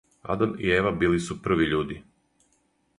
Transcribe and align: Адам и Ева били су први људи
Адам 0.35 0.55
и 0.63 0.71
Ева 0.77 0.93
били 1.03 1.21
су 1.27 1.39
први 1.49 1.71
људи 1.77 2.03